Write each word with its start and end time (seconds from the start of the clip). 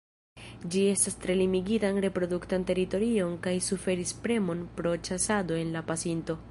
Ĝi 0.75 0.79
havas 0.91 1.17
tre 1.25 1.35
limigitan 1.41 2.01
reproduktan 2.05 2.65
teritorion 2.71 3.37
kaj 3.45 3.55
suferis 3.69 4.17
premon 4.27 4.69
pro 4.81 4.97
ĉasado 5.09 5.63
en 5.65 5.75
la 5.79 5.89
pasinto. 5.93 6.39